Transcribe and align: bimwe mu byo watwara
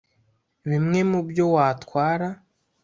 bimwe 0.69 0.99
mu 1.11 1.19
byo 1.29 1.45
watwara 1.55 2.27